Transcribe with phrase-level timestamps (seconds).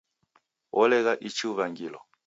[0.75, 1.99] Wolegha ichi uw'angilo